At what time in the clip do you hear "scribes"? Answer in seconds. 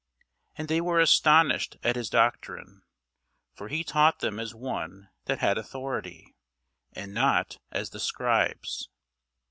7.99-8.89